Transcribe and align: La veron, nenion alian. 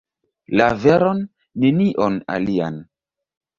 La 0.61 0.69
veron, 0.85 1.21
nenion 1.65 2.19
alian. 2.39 2.83